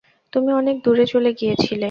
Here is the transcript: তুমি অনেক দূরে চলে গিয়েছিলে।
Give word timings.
তুমি 0.33 0.49
অনেক 0.53 0.75
দূরে 0.83 1.05
চলে 1.05 1.31
গিয়েছিলে। 1.33 1.79